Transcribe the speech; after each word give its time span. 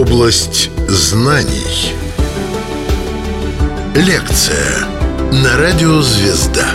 Область 0.00 0.70
знаний. 0.88 1.92
Лекция 3.94 4.86
на 5.30 5.58
радио 5.58 6.00
«Звезда». 6.00 6.68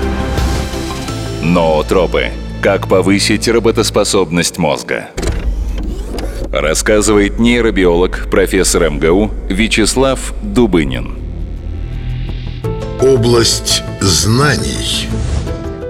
Ноотропы. 1.41 2.27
Как 2.61 2.87
повысить 2.87 3.47
работоспособность 3.47 4.59
мозга. 4.59 5.09
Рассказывает 6.51 7.39
нейробиолог, 7.39 8.29
профессор 8.29 8.91
МГУ 8.91 9.31
Вячеслав 9.49 10.31
Дубынин. 10.43 11.17
Область 13.01 13.81
знаний. 14.01 15.09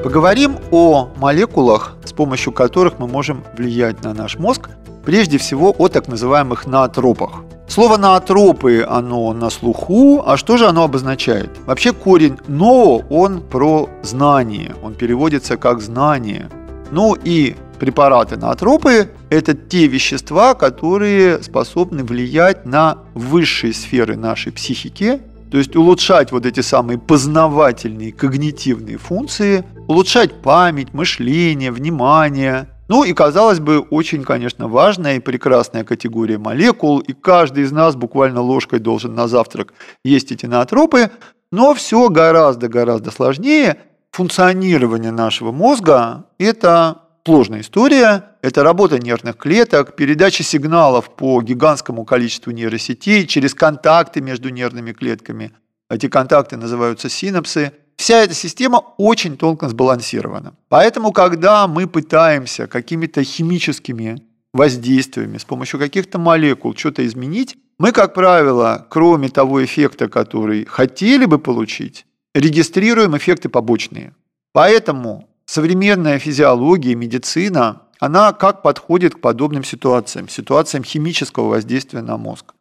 Поговорим 0.05 0.59
о 0.71 1.09
молекулах, 1.17 1.97
с 2.05 2.13
помощью 2.13 2.53
которых 2.53 2.97
мы 2.97 3.07
можем 3.07 3.43
влиять 3.57 4.05
на 4.05 4.13
наш 4.13 4.37
мозг, 4.37 4.69
прежде 5.05 5.37
всего 5.37 5.73
о 5.77 5.87
так 5.87 6.07
называемых 6.07 6.67
наотропах. 6.67 7.43
Слово 7.67 7.97
наотропы, 7.97 8.85
оно 8.87 9.33
на 9.33 9.49
слуху, 9.49 10.23
а 10.25 10.37
что 10.37 10.57
же 10.57 10.67
оно 10.67 10.83
обозначает? 10.83 11.49
Вообще 11.65 11.93
корень 11.93 12.37
«но» 12.47 13.01
он 13.09 13.41
про 13.41 13.89
знание, 14.03 14.75
он 14.83 14.93
переводится 14.93 15.57
как 15.57 15.81
«знание». 15.81 16.49
Ну 16.91 17.15
и 17.23 17.55
препараты 17.79 18.37
наотропы– 18.37 19.09
это 19.29 19.55
те 19.55 19.87
вещества, 19.87 20.53
которые 20.53 21.41
способны 21.41 22.03
влиять 22.03 22.65
на 22.65 22.99
высшие 23.15 23.73
сферы 23.73 24.15
нашей 24.15 24.51
психики, 24.51 25.21
то 25.51 25.57
есть 25.57 25.75
улучшать 25.75 26.31
вот 26.31 26.45
эти 26.45 26.59
самые 26.59 26.99
познавательные 26.99 28.11
когнитивные 28.11 28.97
функции, 28.97 29.63
улучшать 29.87 30.41
память, 30.41 30.93
мышление, 30.93 31.71
внимание. 31.71 32.67
Ну 32.87 33.03
и, 33.03 33.13
казалось 33.13 33.59
бы, 33.59 33.79
очень, 33.79 34.23
конечно, 34.23 34.67
важная 34.67 35.15
и 35.15 35.19
прекрасная 35.19 35.83
категория 35.83 36.37
молекул, 36.37 36.99
и 36.99 37.13
каждый 37.13 37.63
из 37.63 37.71
нас 37.71 37.95
буквально 37.95 38.41
ложкой 38.41 38.79
должен 38.79 39.15
на 39.15 39.27
завтрак 39.27 39.73
есть 40.03 40.31
эти 40.31 40.45
наотропы, 40.45 41.09
но 41.51 41.73
все 41.73 42.09
гораздо-гораздо 42.09 43.11
сложнее. 43.11 43.77
Функционирование 44.11 45.11
нашего 45.11 45.51
мозга– 45.51 46.25
это 46.37 47.01
сложная 47.25 47.61
история. 47.61 48.31
Это 48.41 48.63
работа 48.63 48.99
нервных 48.99 49.37
клеток, 49.37 49.95
передача 49.95 50.43
сигналов 50.43 51.09
по 51.15 51.41
гигантскому 51.41 52.05
количеству 52.05 52.51
нейросетей 52.51 53.25
через 53.25 53.55
контакты 53.55 54.21
между 54.21 54.49
нервными 54.49 54.93
клетками. 54.93 55.51
Эти 55.89 56.07
контакты 56.07 56.55
называются 56.55 57.09
синапсы. 57.09 57.73
Вся 57.97 58.23
эта 58.23 58.33
система 58.33 58.83
очень 58.97 59.37
тонко 59.37 59.69
сбалансирована. 59.69 60.55
Поэтому, 60.69 61.11
когда 61.11 61.67
мы 61.67 61.87
пытаемся 61.87 62.67
какими-то 62.67 63.23
химическими 63.23 64.21
воздействиями, 64.53 65.37
с 65.37 65.45
помощью 65.45 65.79
каких-то 65.79 66.17
молекул 66.17 66.75
что-то 66.75 67.05
изменить, 67.05 67.57
мы, 67.77 67.91
как 67.91 68.13
правило, 68.13 68.85
кроме 68.89 69.29
того 69.29 69.63
эффекта, 69.63 70.07
который 70.07 70.65
хотели 70.65 71.25
бы 71.25 71.39
получить, 71.39 72.05
регистрируем 72.33 73.17
эффекты 73.17 73.49
побочные. 73.49 74.13
Поэтому 74.53 75.27
современная 75.45 76.19
физиология, 76.19 76.95
медицина, 76.95 77.81
она 77.99 78.33
как 78.33 78.61
подходит 78.61 79.15
к 79.15 79.19
подобным 79.19 79.63
ситуациям, 79.63 80.29
ситуациям 80.29 80.83
химического 80.83 81.49
воздействия 81.49 82.01
на 82.01 82.17
мозг. 82.17 82.53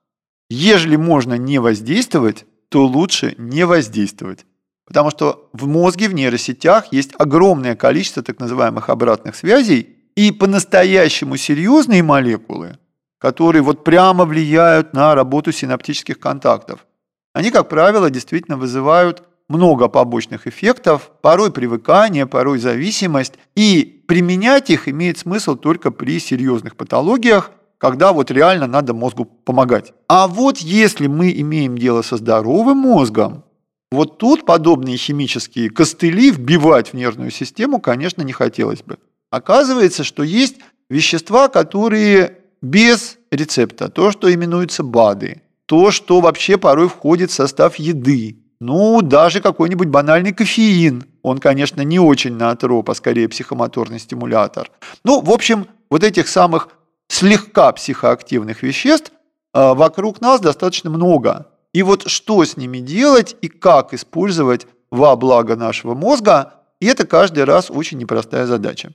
Ежели 0.51 0.97
можно 0.97 1.35
не 1.35 1.59
воздействовать, 1.59 2.45
то 2.69 2.87
лучше 2.87 3.35
не 3.39 3.67
воздействовать. 3.67 4.47
Потому 4.87 5.11
что 5.11 5.49
в 5.53 5.67
мозге, 5.67 6.09
в 6.09 6.15
нейросетях 6.15 6.93
есть 6.93 7.13
огромное 7.19 7.75
количество 7.75 8.23
так 8.23 8.39
называемых 8.39 8.91
обратных 8.91 9.35
связей, 9.35 9.97
и 10.15 10.31
по-настоящему 10.31 11.37
серьезные 11.37 12.03
молекулы, 12.03 12.79
которые 13.19 13.63
вот 13.63 13.83
прямо 13.83 14.25
влияют 14.25 14.93
на 14.93 15.15
работу 15.15 15.53
синаптических 15.53 16.21
контактов, 16.21 16.87
они, 17.33 17.51
как 17.51 17.69
правило, 17.69 18.11
действительно 18.11 18.57
вызывают 18.57 19.25
много 19.49 19.89
побочных 19.89 20.47
эффектов, 20.47 21.11
порой 21.21 21.53
привыкание, 21.53 22.27
порой 22.27 22.59
зависимость, 22.59 23.35
и 23.57 24.05
применять 24.07 24.71
их 24.71 24.89
имеет 24.89 25.19
смысл 25.19 25.57
только 25.57 25.91
при 25.91 26.21
серьезных 26.21 26.77
патологиях, 26.77 27.51
когда 27.79 28.13
вот 28.13 28.31
реально 28.31 28.67
надо 28.67 28.95
мозгу 28.95 29.25
помогать. 29.25 29.93
А 30.09 30.29
вот 30.29 30.59
если 30.59 31.09
мы 31.09 31.33
имеем 31.33 31.77
дело 31.77 32.03
со 32.03 32.17
здоровым 32.17 32.79
мозгом, 32.79 33.45
вот 33.95 34.19
тут 34.19 34.45
подобные 34.45 34.97
химические 34.97 35.71
костыли 35.71 36.31
вбивать 36.31 36.91
в 36.91 36.95
нервную 36.95 37.31
систему, 37.31 37.81
конечно, 37.81 38.23
не 38.23 38.33
хотелось 38.33 38.83
бы. 38.83 38.99
Оказывается, 39.31 40.05
что 40.05 40.23
есть 40.23 40.57
вещества, 40.89 41.49
которые 41.49 42.39
без 42.63 43.19
рецепта, 43.31 43.89
то, 43.89 44.11
что 44.11 44.33
именуется 44.33 44.83
БАДы, 44.83 45.43
то, 45.67 45.91
что 45.91 46.21
вообще 46.21 46.57
порой 46.57 46.89
входит 46.89 47.31
в 47.31 47.35
состав 47.35 47.77
еды, 47.77 48.39
ну, 48.61 49.03
даже 49.03 49.41
какой-нибудь 49.41 49.89
банальный 49.89 50.33
кофеин. 50.33 51.05
Он, 51.23 51.39
конечно, 51.39 51.83
не 51.83 51.99
очень 51.99 52.35
наотроп, 52.35 52.91
а 52.91 52.95
скорее 52.95 53.29
психомоторный 53.29 53.99
стимулятор. 53.99 54.71
Ну, 55.05 55.21
в 55.21 55.31
общем, 55.31 55.67
вот 55.91 56.03
этих 56.03 56.29
самых 56.29 56.69
слегка 57.09 57.73
психоактивных 57.73 58.63
веществ 58.63 59.13
э, 59.53 59.75
вокруг 59.75 60.21
нас 60.21 60.41
достаточно 60.41 60.91
много. 60.91 61.49
И 61.75 61.83
вот 61.83 62.09
что 62.09 62.45
с 62.45 62.57
ними 62.57 62.79
делать 62.79 63.37
и 63.43 63.49
как 63.49 63.93
использовать 63.93 64.67
во 64.91 65.17
благо 65.17 65.57
нашего 65.57 65.95
мозга, 65.95 66.55
и 66.81 66.87
это 66.87 67.05
каждый 67.05 67.45
раз 67.45 67.71
очень 67.71 67.99
непростая 67.99 68.47
задача. 68.47 68.93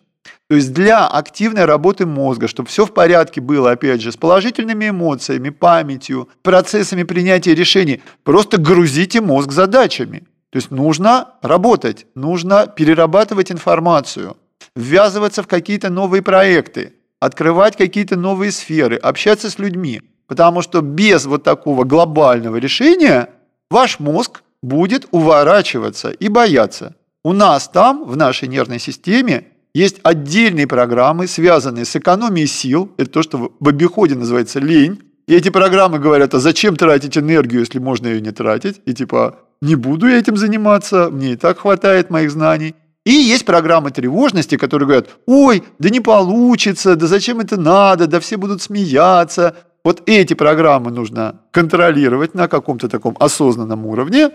То 0.47 0.56
есть 0.56 0.73
для 0.73 1.06
активной 1.07 1.66
работы 1.66 2.06
мозга, 2.06 2.47
чтобы 2.47 2.69
все 2.69 2.85
в 2.85 2.94
порядке 2.94 3.41
было, 3.41 3.72
опять 3.72 4.01
же, 4.01 4.12
с 4.12 4.18
положительными 4.18 4.89
эмоциями, 4.89 5.50
памятью, 5.50 6.29
процессами 6.41 7.03
принятия 7.03 7.53
решений, 7.53 8.01
просто 8.23 8.57
грузите 8.57 9.22
мозг 9.22 9.51
задачами. 9.51 10.23
То 10.50 10.57
есть 10.57 10.72
нужно 10.72 11.34
работать, 11.41 12.07
нужно 12.16 12.66
перерабатывать 12.66 13.51
информацию, 13.51 14.38
ввязываться 14.75 15.44
в 15.44 15.47
какие-то 15.47 15.89
новые 15.89 16.22
проекты, 16.22 16.94
открывать 17.19 17.75
какие-то 17.75 18.16
новые 18.16 18.51
сферы, 18.51 18.95
общаться 18.95 19.50
с 19.50 19.59
людьми. 19.59 20.01
Потому 20.29 20.62
что 20.62 20.81
без 20.81 21.25
вот 21.25 21.44
такого 21.44 21.84
глобального 21.84 22.57
решения 22.57 23.29
ваш 23.69 24.00
мозг 24.00 24.44
будет 24.62 25.07
уворачиваться 25.12 26.12
и 26.12 26.29
бояться. 26.29 26.95
У 27.23 27.34
нас 27.34 27.67
там, 27.67 28.06
в 28.06 28.16
нашей 28.16 28.47
нервной 28.47 28.79
системе, 28.79 29.47
есть 29.73 29.97
отдельные 30.03 30.68
программы, 30.68 31.28
связанные 31.28 31.85
с 31.85 31.95
экономией 31.95 32.47
сил. 32.47 32.91
Это 32.97 33.09
то, 33.09 33.23
что 33.23 33.51
в 33.59 33.68
обиходе 33.68 34.16
называется 34.16 34.59
лень. 34.59 35.01
И 35.28 35.34
эти 35.35 35.50
программы 35.50 36.00
говорят, 36.00 36.34
а 36.34 36.39
зачем 36.39 36.75
тратить 36.75 37.18
энергию, 37.18 37.62
если 37.62 37.79
можно 37.79 38.07
ее 38.07 38.22
не 38.22 38.31
тратить? 38.31 38.81
И 38.85 38.94
типа, 38.94 39.39
не 39.62 39.75
буду 39.75 40.07
я 40.07 40.18
этим 40.18 40.38
заниматься, 40.38 41.09
мне 41.09 41.34
и 41.34 41.35
так 41.35 41.59
хватает 41.59 42.09
моих 42.09 42.31
знаний. 42.31 42.75
И 43.06 43.12
есть 43.12 43.45
программы 43.45 43.91
тревожности, 43.91 44.57
которые 44.57 44.88
говорят, 44.88 45.09
ой, 45.25 45.63
да 45.79 45.89
не 45.89 46.00
получится, 46.00 46.95
да 46.95 47.07
зачем 47.07 47.39
это 47.39 47.59
надо, 47.59 48.07
да 48.07 48.19
все 48.19 48.38
будут 48.38 48.62
смеяться. 48.62 49.56
Вот 49.84 50.03
эти 50.06 50.34
программы 50.34 50.91
нужно 50.91 51.41
контролировать 51.51 52.34
на 52.34 52.47
каком-то 52.47 52.90
таком 52.90 53.16
осознанном 53.19 53.85
уровне, 53.85 54.31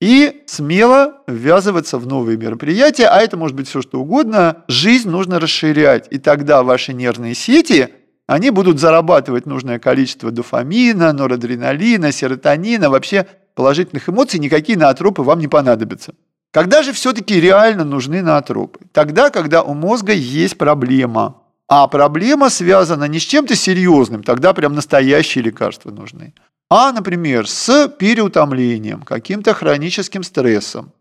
и 0.00 0.42
смело 0.46 1.22
ввязываться 1.26 1.98
в 1.98 2.06
новые 2.06 2.36
мероприятия, 2.36 3.06
а 3.06 3.20
это 3.20 3.36
может 3.36 3.56
быть 3.56 3.68
все 3.68 3.80
что 3.80 4.00
угодно. 4.00 4.64
Жизнь 4.68 5.08
нужно 5.08 5.40
расширять, 5.40 6.06
и 6.10 6.18
тогда 6.18 6.62
ваши 6.62 6.92
нервные 6.92 7.34
сети, 7.34 7.88
они 8.26 8.50
будут 8.50 8.78
зарабатывать 8.78 9.46
нужное 9.46 9.78
количество 9.78 10.30
дофамина, 10.30 11.12
норадреналина, 11.12 12.12
серотонина, 12.12 12.90
вообще 12.90 13.26
положительных 13.54 14.08
эмоций, 14.08 14.38
никакие 14.38 14.76
наотропы 14.76 15.22
вам 15.22 15.38
не 15.38 15.48
понадобятся. 15.48 16.14
Когда 16.50 16.82
же 16.82 16.92
все-таки 16.92 17.40
реально 17.40 17.84
нужны 17.84 18.22
наотропы? 18.22 18.80
Тогда, 18.92 19.30
когда 19.30 19.62
у 19.62 19.74
мозга 19.74 20.12
есть 20.12 20.58
проблема. 20.58 21.42
А 21.68 21.88
проблема 21.88 22.50
связана 22.50 23.04
не 23.04 23.18
с 23.18 23.22
чем-то 23.22 23.56
серьезным, 23.56 24.22
тогда 24.22 24.52
прям 24.52 24.74
настоящие 24.74 25.44
лекарства 25.44 25.90
нужны 25.90 26.32
а, 26.68 26.92
например, 26.92 27.48
с 27.48 27.88
переутомлением, 27.88 29.02
каким-то 29.02 29.54
хроническим 29.54 30.22
стрессом. 30.22 30.92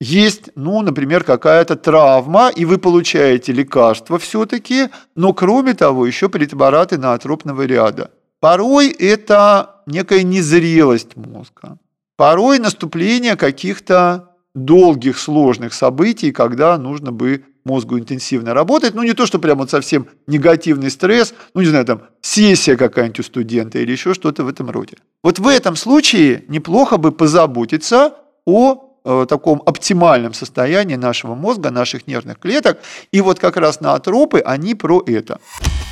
Есть, 0.00 0.50
ну, 0.54 0.80
например, 0.82 1.24
какая-то 1.24 1.74
травма, 1.74 2.50
и 2.50 2.64
вы 2.64 2.78
получаете 2.78 3.52
лекарство 3.52 4.18
все-таки, 4.18 4.90
но 5.16 5.32
кроме 5.32 5.74
того 5.74 6.06
еще 6.06 6.28
препараты 6.28 6.98
наотропного 6.98 7.62
ряда. 7.62 8.12
Порой 8.38 8.90
это 8.90 9.82
некая 9.86 10.22
незрелость 10.22 11.16
мозга. 11.16 11.78
Порой 12.16 12.60
наступление 12.60 13.34
каких-то 13.34 14.36
долгих, 14.54 15.18
сложных 15.18 15.74
событий, 15.74 16.30
когда 16.30 16.78
нужно 16.78 17.10
бы 17.10 17.44
мозгу 17.64 17.98
интенсивно 17.98 18.54
работать. 18.54 18.94
Ну, 18.94 19.02
не 19.02 19.12
то, 19.12 19.26
что 19.26 19.38
прям 19.38 19.58
вот 19.58 19.70
совсем 19.70 20.06
негативный 20.26 20.90
стресс, 20.90 21.34
ну, 21.54 21.60
не 21.60 21.68
знаю, 21.68 21.84
там, 21.84 22.02
сессия 22.20 22.76
какая-нибудь 22.76 23.20
у 23.20 23.22
студента 23.22 23.78
или 23.78 23.92
еще 23.92 24.14
что-то 24.14 24.44
в 24.44 24.48
этом 24.48 24.70
роде. 24.70 24.96
Вот 25.22 25.38
в 25.38 25.46
этом 25.46 25.76
случае 25.76 26.44
неплохо 26.48 26.96
бы 26.96 27.12
позаботиться 27.12 28.14
о 28.46 28.96
э, 29.04 29.26
таком 29.28 29.62
оптимальном 29.66 30.34
состоянии 30.34 30.96
нашего 30.96 31.34
мозга, 31.34 31.70
наших 31.70 32.06
нервных 32.06 32.38
клеток. 32.38 32.78
И 33.12 33.20
вот 33.20 33.38
как 33.38 33.56
раз 33.56 33.80
на 33.80 33.94
атропы, 33.94 34.40
они 34.40 34.74
про 34.74 35.02
это. 35.06 35.38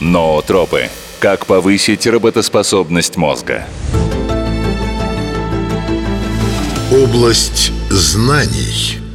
Ноотропы 0.01 0.89
Как 1.21 1.47
повысить 1.47 2.07
работоспособность 2.07 3.17
мозга? 3.17 3.65
Область 6.93 7.73
знаний. 7.91 9.06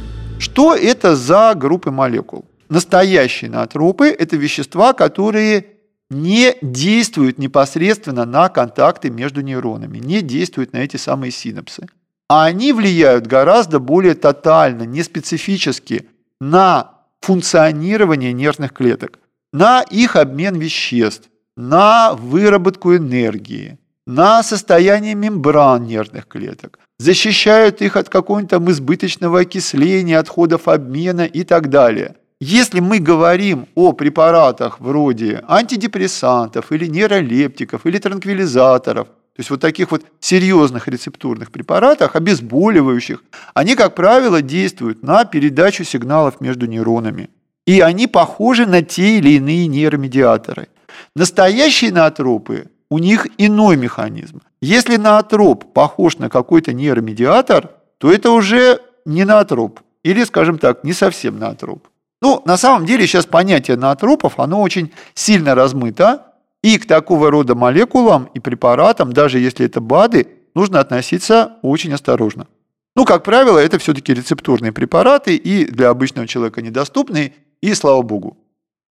Что 0.42 0.74
это 0.74 1.14
за 1.14 1.54
группы 1.54 1.92
молекул? 1.92 2.44
Настоящие 2.68 3.48
натропы– 3.48 4.08
это 4.18 4.34
вещества, 4.34 4.92
которые 4.92 5.66
не 6.10 6.56
действуют 6.60 7.38
непосредственно 7.38 8.24
на 8.24 8.48
контакты 8.48 9.08
между 9.08 9.40
нейронами, 9.40 9.98
не 9.98 10.20
действуют 10.20 10.72
на 10.72 10.78
эти 10.78 10.96
самые 10.96 11.30
синапсы. 11.30 11.86
А 12.28 12.46
они 12.46 12.72
влияют 12.72 13.28
гораздо 13.28 13.78
более 13.78 14.16
тотально, 14.16 14.82
не 14.82 15.04
специфически 15.04 16.08
на 16.40 16.90
функционирование 17.20 18.32
нервных 18.32 18.72
клеток, 18.72 19.20
на 19.52 19.82
их 19.82 20.16
обмен 20.16 20.56
веществ, 20.56 21.28
на 21.56 22.14
выработку 22.14 22.96
энергии, 22.96 23.78
на 24.06 24.42
состояние 24.42 25.14
мембран 25.14 25.84
нервных 25.84 26.26
клеток, 26.26 26.78
защищают 26.98 27.82
их 27.82 27.96
от 27.96 28.08
какого-нибудь 28.08 28.50
там 28.50 28.70
избыточного 28.70 29.40
окисления, 29.40 30.18
отходов 30.18 30.68
обмена 30.68 31.24
и 31.24 31.44
так 31.44 31.68
далее. 31.70 32.16
Если 32.40 32.80
мы 32.80 32.98
говорим 32.98 33.68
о 33.76 33.92
препаратах 33.92 34.80
вроде 34.80 35.44
антидепрессантов 35.46 36.72
или 36.72 36.86
нейролептиков 36.86 37.86
или 37.86 37.98
транквилизаторов, 37.98 39.06
то 39.06 39.40
есть 39.40 39.48
вот 39.48 39.60
таких 39.60 39.92
вот 39.92 40.02
серьезных 40.20 40.88
рецептурных 40.88 41.52
препаратах, 41.52 42.16
обезболивающих, 42.16 43.22
они, 43.54 43.76
как 43.76 43.94
правило, 43.94 44.42
действуют 44.42 45.02
на 45.02 45.24
передачу 45.24 45.84
сигналов 45.84 46.40
между 46.40 46.66
нейронами. 46.66 47.30
И 47.64 47.80
они 47.80 48.08
похожи 48.08 48.66
на 48.66 48.82
те 48.82 49.18
или 49.18 49.36
иные 49.36 49.68
нейромедиаторы. 49.68 50.68
Настоящие 51.14 51.92
наотропы, 51.92 52.66
у 52.92 52.98
них 52.98 53.26
иной 53.38 53.78
механизм. 53.78 54.42
Если 54.60 54.98
наотроп 54.98 55.72
похож 55.72 56.18
на 56.18 56.28
какой-то 56.28 56.74
нейромедиатор, 56.74 57.70
то 57.96 58.12
это 58.12 58.30
уже 58.32 58.82
не 59.06 59.24
наотроп. 59.24 59.80
Или, 60.02 60.24
скажем 60.24 60.58
так, 60.58 60.84
не 60.84 60.92
совсем 60.92 61.38
наотроп. 61.38 61.88
Ну, 62.20 62.42
на 62.44 62.58
самом 62.58 62.84
деле 62.84 63.06
сейчас 63.06 63.24
понятие 63.24 63.78
наотропов, 63.78 64.38
оно 64.38 64.60
очень 64.60 64.92
сильно 65.14 65.54
размыто, 65.54 66.34
и 66.62 66.76
к 66.76 66.86
такого 66.86 67.30
рода 67.30 67.54
молекулам 67.54 68.28
и 68.34 68.40
препаратам, 68.40 69.14
даже 69.14 69.38
если 69.38 69.64
это 69.64 69.80
БАДы, 69.80 70.26
нужно 70.54 70.78
относиться 70.78 71.52
очень 71.62 71.94
осторожно. 71.94 72.46
Ну, 72.94 73.06
как 73.06 73.24
правило, 73.24 73.58
это 73.58 73.78
все-таки 73.78 74.12
рецептурные 74.12 74.72
препараты 74.72 75.34
и 75.34 75.64
для 75.64 75.88
обычного 75.88 76.28
человека 76.28 76.60
недоступные, 76.60 77.32
и 77.62 77.72
слава 77.72 78.02
богу. 78.02 78.36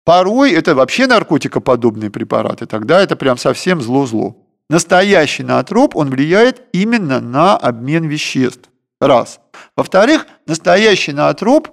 Порой 0.05 0.53
это 0.53 0.75
вообще 0.75 1.07
наркотикоподобные 1.07 2.11
препараты, 2.11 2.67
тогда 2.67 3.01
это 3.01 3.17
прям 3.17 3.37
совсем 3.37 3.81
зло-зло. 3.81 4.37
Настоящий 4.69 5.43
наотроп, 5.43 5.97
он 5.97 6.11
влияет 6.11 6.63
именно 6.73 7.21
на 7.21 7.57
обмен 7.57 8.05
веществ. 8.07 8.71
Раз. 9.01 9.41
Во-вторых, 9.77 10.27
настоящий 10.47 11.13
наотроп, 11.13 11.69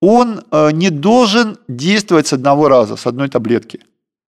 он 0.00 0.44
э, 0.50 0.70
не 0.72 0.90
должен 0.90 1.58
действовать 1.68 2.26
с 2.26 2.32
одного 2.32 2.68
раза, 2.68 2.96
с 2.96 3.06
одной 3.06 3.28
таблетки. 3.28 3.80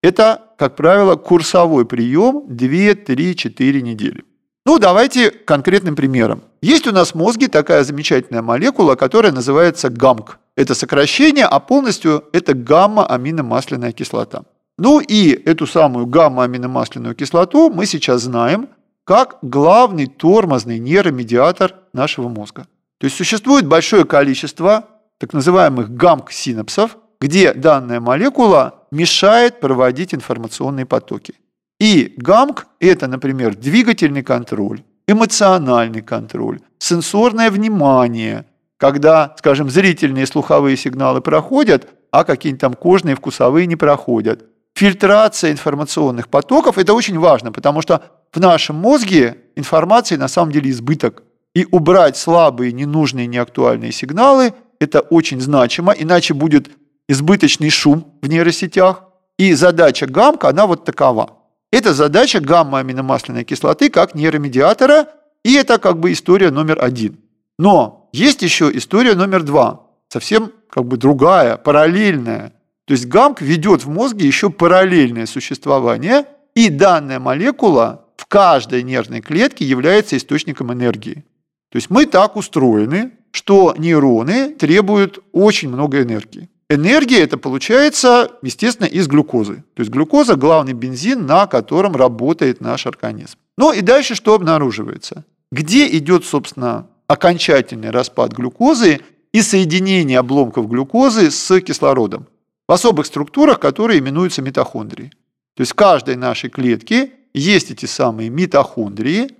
Это, 0.02 0.42
как 0.56 0.76
правило, 0.76 1.16
курсовой 1.16 1.84
прием 1.84 2.44
2, 2.48 2.94
3, 2.94 3.36
4 3.36 3.82
недели. 3.82 4.24
Ну, 4.68 4.78
давайте 4.78 5.30
конкретным 5.30 5.96
примером. 5.96 6.42
Есть 6.60 6.86
у 6.86 6.92
нас 6.92 7.12
в 7.12 7.14
мозге 7.14 7.48
такая 7.48 7.84
замечательная 7.84 8.42
молекула, 8.42 8.96
которая 8.96 9.32
называется 9.32 9.88
ГАМК. 9.88 10.38
Это 10.56 10.74
сокращение, 10.74 11.46
а 11.46 11.58
полностью 11.58 12.24
это 12.34 12.52
гамма-аминомасляная 12.52 13.92
кислота. 13.92 14.42
Ну 14.76 15.00
и 15.00 15.30
эту 15.30 15.66
самую 15.66 16.04
гамма-аминомасляную 16.04 17.14
кислоту 17.14 17.70
мы 17.70 17.86
сейчас 17.86 18.24
знаем 18.24 18.68
как 19.04 19.38
главный 19.40 20.04
тормозный 20.04 20.78
нейромедиатор 20.78 21.74
нашего 21.94 22.28
мозга. 22.28 22.66
То 22.98 23.06
есть 23.06 23.16
существует 23.16 23.66
большое 23.66 24.04
количество 24.04 24.84
так 25.16 25.32
называемых 25.32 25.88
гамк-синапсов, 25.94 26.98
где 27.22 27.54
данная 27.54 28.00
молекула 28.00 28.84
мешает 28.90 29.60
проводить 29.60 30.12
информационные 30.12 30.84
потоки. 30.84 31.36
И 31.80 32.14
ГАМК– 32.16 32.66
это, 32.80 33.06
например, 33.06 33.54
двигательный 33.54 34.22
контроль, 34.22 34.82
эмоциональный 35.06 36.02
контроль, 36.02 36.60
сенсорное 36.78 37.50
внимание, 37.50 38.46
когда, 38.78 39.34
скажем, 39.38 39.70
зрительные 39.70 40.24
и 40.24 40.26
слуховые 40.26 40.76
сигналы 40.76 41.20
проходят, 41.20 41.88
а 42.10 42.24
какие-нибудь 42.24 42.60
там 42.60 42.74
кожные 42.74 43.14
вкусовые 43.14 43.66
не 43.66 43.76
проходят. 43.76 44.44
Фильтрация 44.74 45.52
информационных 45.52 46.28
потоков– 46.28 46.78
это 46.78 46.94
очень 46.94 47.18
важно, 47.18 47.52
потому 47.52 47.82
что 47.82 48.02
в 48.32 48.40
нашем 48.40 48.76
мозге 48.76 49.38
информации 49.56 50.16
на 50.16 50.28
самом 50.28 50.52
деле 50.52 50.70
избыток. 50.70 51.22
И 51.54 51.66
убрать 51.70 52.16
слабые, 52.16 52.72
ненужные, 52.72 53.26
неактуальные 53.26 53.92
сигналы– 53.92 54.52
это 54.80 55.00
очень 55.00 55.40
значимо, 55.40 55.92
иначе 55.92 56.34
будет 56.34 56.70
избыточный 57.08 57.70
шум 57.70 58.14
в 58.22 58.28
нейросетях. 58.28 59.04
И 59.38 59.54
задача 59.54 60.06
гамка, 60.06 60.48
она 60.48 60.66
вот 60.66 60.84
такова. 60.84 61.37
Это 61.70 61.92
задача 61.92 62.40
гамма-аминомасляной 62.40 63.44
кислоты 63.44 63.90
как 63.90 64.14
нейромедиатора, 64.14 65.08
и 65.44 65.54
это 65.54 65.78
как 65.78 65.98
бы 66.00 66.12
история 66.12 66.50
номер 66.50 66.82
один. 66.82 67.18
Но 67.58 68.08
есть 68.12 68.42
еще 68.42 68.70
история 68.72 69.14
номер 69.14 69.42
два, 69.42 69.86
совсем 70.08 70.52
как 70.70 70.86
бы 70.86 70.96
другая, 70.96 71.56
параллельная. 71.56 72.52
То 72.86 72.92
есть 72.92 73.06
гамк 73.06 73.42
ведет 73.42 73.84
в 73.84 73.88
мозге 73.90 74.26
еще 74.26 74.48
параллельное 74.50 75.26
существование, 75.26 76.24
и 76.54 76.70
данная 76.70 77.20
молекула 77.20 78.06
в 78.16 78.26
каждой 78.26 78.82
нервной 78.82 79.20
клетке 79.20 79.64
является 79.64 80.16
источником 80.16 80.72
энергии. 80.72 81.24
То 81.70 81.76
есть 81.76 81.90
мы 81.90 82.06
так 82.06 82.36
устроены, 82.36 83.12
что 83.30 83.74
нейроны 83.76 84.54
требуют 84.54 85.18
очень 85.32 85.68
много 85.68 86.02
энергии. 86.02 86.48
Энергия 86.70 87.20
это 87.20 87.38
получается, 87.38 88.32
естественно, 88.42 88.86
из 88.86 89.06
глюкозы. 89.06 89.64
То 89.74 89.80
есть 89.80 89.90
глюкоза– 89.90 90.34
главный 90.36 90.74
бензин, 90.74 91.24
на 91.24 91.46
котором 91.46 91.96
работает 91.96 92.60
наш 92.60 92.86
организм. 92.86 93.38
Ну 93.56 93.72
и 93.72 93.80
дальше 93.80 94.14
что 94.14 94.34
обнаруживается? 94.34 95.24
Где 95.50 95.88
идет, 95.96 96.26
собственно, 96.26 96.86
окончательный 97.06 97.90
распад 97.90 98.32
глюкозы 98.32 99.00
и 99.32 99.40
соединение 99.40 100.18
обломков 100.18 100.68
глюкозы 100.68 101.30
с 101.30 101.60
кислородом? 101.62 102.26
В 102.68 102.72
особых 102.72 103.06
структурах, 103.06 103.60
которые 103.60 104.00
именуются 104.00 104.42
митохондрии. 104.42 105.10
То 105.54 105.62
есть 105.62 105.72
в 105.72 105.74
каждой 105.74 106.16
нашей 106.16 106.50
клетке 106.50 107.12
есть 107.32 107.70
эти 107.70 107.86
самые 107.86 108.28
митохондрии, 108.28 109.30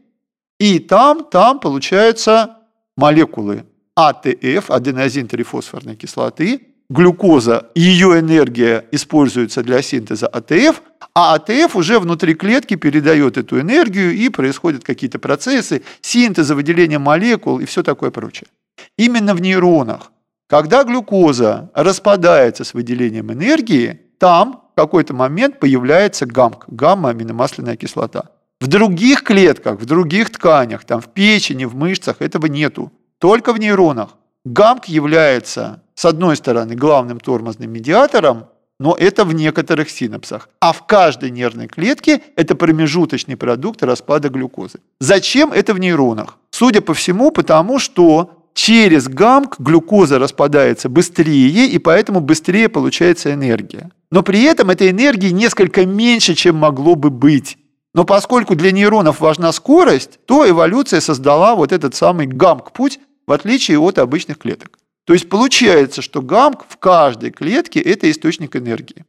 и 0.59 0.79
там, 0.79 1.25
там 1.25 1.61
получаются 1.61 2.57
молекулы 2.97 3.67
АТФ, 3.97 4.71
аденозин-трифосфорной 4.71 5.95
кислоты, 5.95 6.68
глюкоза, 6.91 7.71
ее 7.75 8.19
энергия 8.19 8.85
используется 8.93 9.63
для 9.63 9.83
синтеза 9.83 10.27
АТФ, 10.27 10.83
а 11.15 11.35
АТФ 11.35 11.77
уже 11.77 11.99
внутри 11.99 12.35
клетки 12.35 12.75
передает 12.75 13.37
эту 13.37 13.61
энергию 13.61 14.15
и 14.15 14.29
происходят 14.29 14.85
какие-то 14.85 15.19
процессы 15.19 15.83
синтеза, 16.01 16.55
выделения 16.55 16.99
молекул 16.99 17.59
и 17.59 17.65
все 17.65 17.83
такое 17.83 18.11
прочее. 18.11 18.49
Именно 18.97 19.35
в 19.35 19.41
нейронах, 19.41 20.13
когда 20.49 20.85
глюкоза 20.85 21.71
распадается 21.75 22.65
с 22.65 22.73
выделением 22.73 23.33
энергии, 23.33 24.01
там 24.19 24.63
в 24.73 24.81
какой-то 24.81 25.13
момент 25.15 25.61
появляется 25.61 26.25
ГАМК, 26.27 26.65
гамма-аминомасляная 26.69 27.77
кислота. 27.77 28.31
В 28.61 28.67
других 28.67 29.23
клетках, 29.23 29.79
в 29.79 29.85
других 29.85 30.31
тканях, 30.31 30.85
там 30.85 31.01
в 31.01 31.09
печени, 31.09 31.65
в 31.65 31.77
мышцах 31.77 32.21
этого 32.21 32.47
нету. 32.47 32.93
Только 33.19 33.53
в 33.53 33.61
нейронах. 33.61 34.18
ГАМК 34.53 34.87
является 34.87 35.83
с 35.99 36.05
одной 36.05 36.37
стороны, 36.37 36.77
главным 36.77 37.19
тормозным 37.19 37.73
медиатором, 37.73 38.47
но 38.79 38.95
это 38.97 39.25
в 39.25 39.33
некоторых 39.33 39.91
синапсах. 39.91 40.49
А 40.61 40.73
в 40.73 40.87
каждой 40.87 41.31
нервной 41.31 41.67
клетке 41.67 42.23
это 42.37 42.55
промежуточный 42.55 43.37
продукт 43.37 43.83
распада 43.83 44.29
глюкозы. 44.29 44.79
Зачем 45.01 45.53
это 45.53 45.75
в 45.75 45.81
нейронах? 45.81 46.39
Судя 46.53 46.83
по 46.83 46.95
всему, 46.95 47.33
потому 47.33 47.81
что 47.81 48.45
через 48.55 49.09
гамк 49.09 49.59
глюкоза 49.59 50.21
распадается 50.21 50.89
быстрее, 50.89 51.67
и 51.67 51.79
поэтому 51.79 52.21
быстрее 52.21 52.69
получается 52.69 53.35
энергия. 53.35 53.91
Но 54.13 54.23
при 54.23 54.45
этом 54.45 54.71
этой 54.71 54.91
энергии 54.91 55.31
несколько 55.31 55.85
меньше, 55.85 56.37
чем 56.37 56.55
могло 56.55 56.95
бы 56.95 57.11
быть. 57.11 57.59
Но 57.93 58.05
поскольку 58.05 58.55
для 58.55 58.71
нейронов 58.71 59.19
важна 59.19 59.51
скорость, 59.51 60.21
то 60.27 60.49
эволюция 60.49 61.01
создала 61.01 61.57
вот 61.57 61.73
этот 61.73 61.97
самый 61.97 62.29
гамк-путь, 62.29 63.01
в 63.29 63.33
отличие 63.33 63.79
от 63.79 63.99
обычных 63.99 64.39
клеток. 64.39 64.79
То 65.05 65.13
есть 65.13 65.29
получается, 65.29 66.01
что 66.01 66.23
гамк 66.23 66.65
в 66.67 66.79
каждой 66.79 67.31
клетке– 67.31 67.79
это 67.93 68.11
источник 68.11 68.57
энергии. 68.57 69.05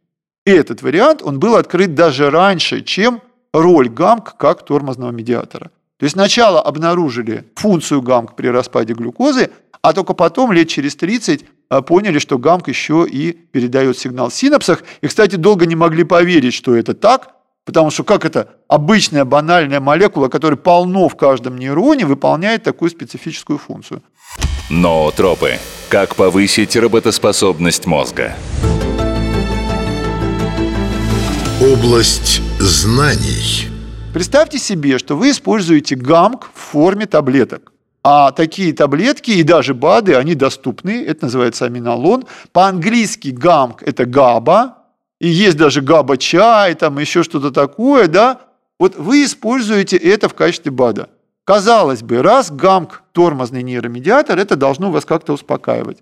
И 0.45 0.51
этот 0.51 0.81
вариант, 0.81 1.21
он 1.23 1.39
был 1.39 1.55
открыт 1.55 1.95
даже 1.95 2.29
раньше, 2.29 2.81
чем 2.81 3.21
роль 3.53 3.87
гамк 3.87 4.35
как 4.35 4.65
тормозного 4.65 5.11
медиатора. 5.11 5.71
То 5.97 6.03
есть 6.03 6.13
сначала 6.13 6.61
обнаружили 6.61 7.45
функцию 7.55 8.01
гамк 8.01 8.35
при 8.35 8.47
распаде 8.47 8.93
глюкозы, 8.93 9.51
а 9.81 9.93
только 9.93 10.13
потом, 10.13 10.51
лет 10.51 10.67
через 10.67 10.97
30, 10.97 11.45
а, 11.69 11.81
поняли, 11.81 12.19
что 12.19 12.37
гамк 12.37 12.67
еще 12.67 13.07
и 13.09 13.31
передает 13.31 13.97
сигнал 13.97 14.29
в 14.29 14.33
синапсах. 14.33 14.83
И, 14.99 15.07
кстати, 15.07 15.37
долго 15.37 15.65
не 15.65 15.75
могли 15.75 16.03
поверить, 16.03 16.53
что 16.53 16.75
это 16.75 16.93
так, 16.93 17.35
Потому 17.69 17.91
что 17.91 18.03
как 18.03 18.25
это 18.25 18.47
обычная 18.67 19.25
банальная 19.25 19.79
молекула, 19.79 20.27
которая 20.27 20.57
полно 20.57 21.07
в 21.07 21.15
каждом 21.15 21.55
нейроне, 21.55 22.07
выполняет 22.07 22.63
такую 22.63 22.89
специфическую 22.89 23.59
функцию. 23.59 24.01
Ноотропы. 24.71 25.59
Как 25.87 26.15
повысить 26.15 26.75
работоспособность 26.75 27.85
мозга? 27.85 28.33
Область 31.61 32.41
знаний. 32.57 33.67
Представьте 34.15 34.57
себе, 34.57 34.97
что 34.97 35.15
вы 35.15 35.29
используете 35.29 35.95
гамк 35.95 36.49
в 36.51 36.71
форме 36.71 37.05
таблеток. 37.05 37.71
А 38.03 38.31
такие 38.31 38.73
таблетки 38.73 39.29
и 39.29 39.43
даже 39.43 39.75
БАДы, 39.75 40.15
они 40.15 40.33
доступны, 40.33 41.05
это 41.05 41.25
называется 41.25 41.65
аминолон. 41.65 42.25
По-английски 42.51 43.27
гамк– 43.27 43.83
это 43.85 44.05
габа, 44.05 44.78
и 45.19 45.27
есть 45.27 45.57
даже 45.57 45.81
габа-чай, 45.81 46.75
там 46.75 46.97
еще 46.99 47.23
что-то 47.23 47.51
такое, 47.51 48.07
да. 48.07 48.41
Вот 48.79 48.95
вы 48.95 49.25
используете 49.25 49.97
это 49.97 50.29
в 50.29 50.33
качестве 50.33 50.71
БАДа. 50.71 51.09
Казалось 51.43 52.03
бы, 52.03 52.21
раз 52.21 52.51
гамк– 52.51 53.03
тормозный 53.11 53.63
нейромедиатор, 53.63 54.37
это 54.37 54.55
должно 54.55 54.91
вас 54.91 55.03
как-то 55.03 55.33
успокаивать. 55.33 55.97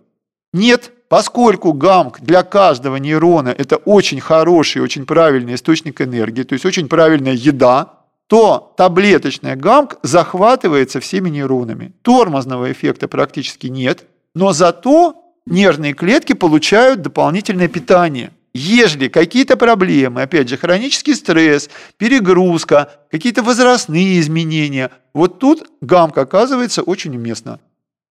Нет, 0.53 0.91
поскольку 1.09 1.73
гамк 1.73 2.19
для 2.19 2.43
каждого 2.43 2.97
нейрона– 2.97 3.49
это 3.57 3.77
очень 3.77 4.19
хороший, 4.19 4.81
очень 4.81 5.05
правильный 5.05 5.55
источник 5.55 6.01
энергии, 6.01 6.43
то 6.43 6.53
есть 6.53 6.65
очень 6.65 6.87
правильная 6.87 7.33
еда, 7.33 7.93
то 8.27 8.73
таблеточная 8.77 9.55
гамк 9.55 9.97
захватывается 10.03 10.99
всеми 10.99 11.29
нейронами. 11.29 11.93
Тормозного 12.01 12.71
эффекта 12.71 13.07
практически 13.07 13.67
нет, 13.67 14.05
но 14.35 14.51
зато 14.51 15.15
нервные 15.45 15.93
клетки 15.93 16.33
получают 16.33 17.01
дополнительное 17.01 17.69
питание. 17.69 18.31
Ежели 18.53 19.07
какие-то 19.07 19.55
проблемы, 19.57 20.21
опять 20.23 20.49
же, 20.49 20.57
хронический 20.57 21.13
стресс, 21.13 21.69
перегрузка, 21.97 22.91
какие-то 23.11 23.43
возрастные 23.43 24.19
изменения, 24.19 24.91
вот 25.13 25.39
тут 25.39 25.69
гамка 25.81 26.21
оказывается 26.21 26.81
очень 26.81 27.15
уместно. 27.15 27.59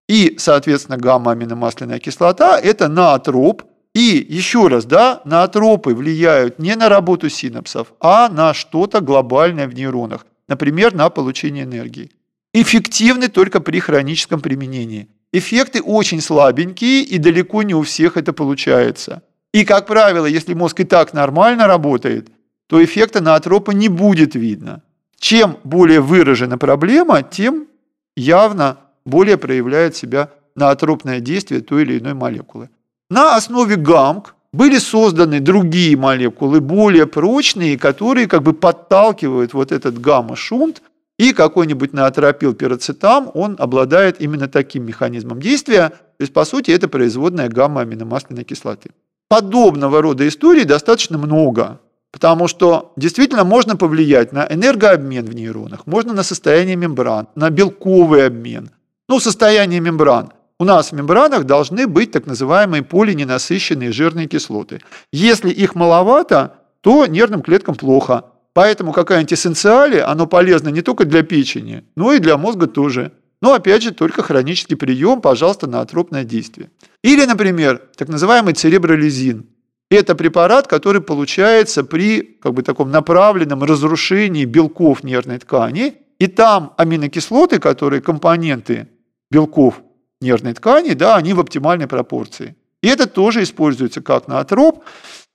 И, 0.08 0.36
соответственно, 0.38 0.98
гамма-аминомасляная 0.98 1.98
кислота– 1.98 2.58
это 2.62 2.88
наотроп. 2.88 3.62
И 3.94 4.24
еще 4.28 4.68
раз, 4.68 4.84
да, 4.84 5.22
наотропы 5.24 5.94
влияют 5.94 6.58
не 6.58 6.76
на 6.76 6.88
работу 6.88 7.28
синапсов, 7.28 7.94
а 7.98 8.28
на 8.28 8.52
что-то 8.54 9.00
глобальное 9.00 9.66
в 9.66 9.74
нейронах. 9.74 10.26
Например, 10.48 10.94
на 10.94 11.08
получение 11.10 11.64
энергии. 11.64 12.10
Эффективны 12.52 13.28
только 13.28 13.60
при 13.60 13.80
хроническом 13.80 14.40
применении. 14.40 15.08
Эффекты 15.32 15.82
очень 15.82 16.20
слабенькие, 16.20 17.02
и 17.02 17.18
далеко 17.18 17.62
не 17.62 17.74
у 17.74 17.82
всех 17.82 18.16
это 18.16 18.32
получается. 18.32 19.22
И, 19.56 19.64
как 19.64 19.86
правило, 19.86 20.26
если 20.26 20.52
мозг 20.52 20.80
и 20.80 20.84
так 20.84 21.14
нормально 21.14 21.66
работает, 21.66 22.28
то 22.66 22.84
эффекта 22.84 23.22
наотропа 23.22 23.70
не 23.70 23.88
будет 23.88 24.34
видно. 24.34 24.82
Чем 25.18 25.56
более 25.64 26.02
выражена 26.02 26.58
проблема, 26.58 27.22
тем 27.22 27.66
явно 28.14 28.76
более 29.06 29.38
проявляет 29.38 29.96
себя 29.96 30.28
наотропное 30.56 31.20
действие 31.20 31.62
той 31.62 31.84
или 31.84 31.98
иной 31.98 32.12
молекулы. 32.12 32.68
На 33.08 33.34
основе 33.34 33.76
ГАМК 33.76 34.34
были 34.52 34.76
созданы 34.76 35.40
другие 35.40 35.96
молекулы, 35.96 36.60
более 36.60 37.06
прочные, 37.06 37.78
которые 37.78 38.26
как 38.26 38.42
бы 38.42 38.52
подталкивают 38.52 39.54
вот 39.54 39.72
этот 39.72 39.98
гамма-шунт, 39.98 40.82
и 41.18 41.32
какой-нибудь 41.32 41.94
наотропил 41.94 42.52
пироцетам, 42.52 43.30
он 43.32 43.56
обладает 43.58 44.20
именно 44.20 44.48
таким 44.48 44.84
механизмом 44.84 45.40
действия, 45.40 45.88
то 45.88 46.22
есть, 46.22 46.34
по 46.34 46.44
сути, 46.44 46.72
это 46.72 46.88
производная 46.88 47.48
гамма-аминомасляной 47.48 48.44
кислоты. 48.44 48.90
Подобного 49.28 50.02
рода 50.02 50.26
историй 50.28 50.64
достаточно 50.64 51.18
много, 51.18 51.80
потому 52.12 52.46
что 52.46 52.92
действительно 52.96 53.44
можно 53.44 53.76
повлиять 53.76 54.32
на 54.32 54.46
энергообмен 54.48 55.24
в 55.24 55.34
нейронах, 55.34 55.86
можно 55.86 56.12
на 56.12 56.22
состояние 56.22 56.76
мембран, 56.76 57.26
на 57.34 57.50
белковый 57.50 58.26
обмен, 58.26 58.70
ну, 59.08 59.20
состояние 59.20 59.80
мембран. 59.80 60.32
У 60.58 60.64
нас 60.64 60.90
в 60.90 60.92
мембранах 60.92 61.44
должны 61.44 61.86
быть 61.86 62.12
так 62.12 62.26
называемые 62.26 62.82
полиненасыщенные 62.82 63.92
жирные 63.92 64.26
кислоты. 64.26 64.80
Если 65.12 65.50
их 65.50 65.74
маловато, 65.74 66.54
то 66.80 67.06
нервным 67.06 67.42
клеткам 67.42 67.74
плохо. 67.74 68.24
Поэтому 68.54 68.92
какая-нибудь 68.92 69.34
эссенциали, 69.34 69.98
оно 69.98 70.26
полезно 70.26 70.70
не 70.70 70.80
только 70.80 71.04
для 71.04 71.22
печени, 71.22 71.84
но 71.94 72.12
и 72.12 72.20
для 72.20 72.38
мозга 72.38 72.66
тоже. 72.66 73.12
Но 73.46 73.54
опять 73.54 73.84
же, 73.84 73.92
только 73.92 74.24
хронический 74.24 74.74
прием, 74.74 75.20
пожалуйста, 75.20 75.68
на 75.68 75.80
атропное 75.80 76.24
действие. 76.24 76.72
Или, 77.04 77.24
например, 77.26 77.80
так 77.96 78.08
называемый 78.08 78.54
церебролизин. 78.54 79.46
Это 79.88 80.16
препарат, 80.16 80.66
который 80.66 81.00
получается 81.00 81.84
при 81.84 82.22
как 82.42 82.54
бы, 82.54 82.64
таком 82.64 82.90
направленном 82.90 83.62
разрушении 83.62 84.44
белков 84.46 85.04
нервной 85.04 85.38
ткани. 85.38 85.94
И 86.18 86.26
там 86.26 86.72
аминокислоты, 86.76 87.60
которые 87.60 88.02
компоненты 88.02 88.88
белков 89.30 89.80
нервной 90.20 90.54
ткани, 90.54 90.94
да, 90.94 91.14
они 91.14 91.32
в 91.32 91.38
оптимальной 91.38 91.86
пропорции. 91.86 92.56
И 92.82 92.88
это 92.88 93.06
тоже 93.06 93.44
используется 93.44 94.02
как 94.02 94.26
наотроп. 94.26 94.82